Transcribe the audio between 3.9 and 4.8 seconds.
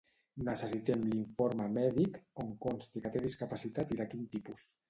i de quin tipus.